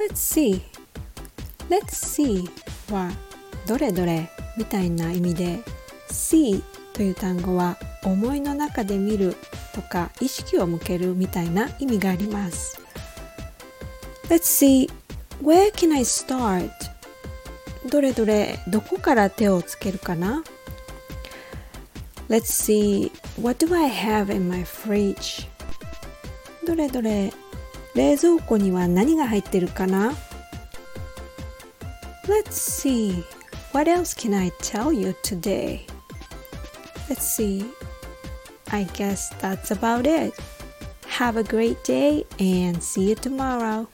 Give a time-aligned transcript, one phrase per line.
[0.00, 0.62] Let's see
[1.68, 2.48] Let's see
[2.90, 3.10] は
[3.66, 5.58] どれどれみたいな意味で
[6.08, 6.62] see
[6.94, 9.36] という単語は思いの中で見る
[9.74, 12.80] とか意識を向けるみたいな意味があります
[14.28, 14.90] Let's see
[15.42, 16.70] Where can I start?
[17.90, 20.42] どれどれどこから手をつけるかな
[22.30, 25.46] Let's see What do I have in my fridge?
[26.66, 27.32] どれどれ
[27.95, 30.13] 冷蔵庫には何が入ってるかな
[32.27, 33.23] Let's see
[33.73, 35.85] What else can I tell you today?
[37.09, 37.65] Let's see
[38.71, 40.33] I guess that's about it.
[41.07, 43.87] Have a great day and see you tomorrow.